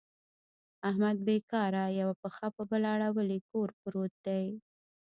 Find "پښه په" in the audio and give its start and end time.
2.21-2.63